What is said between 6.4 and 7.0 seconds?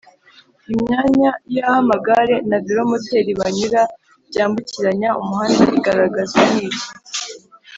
n’iki